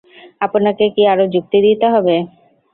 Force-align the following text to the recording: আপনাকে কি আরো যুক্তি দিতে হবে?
আপনাকে 0.41 0.85
কি 0.95 1.01
আরো 1.11 1.25
যুক্তি 1.33 1.57
দিতে 1.65 1.87
হবে? 1.93 2.15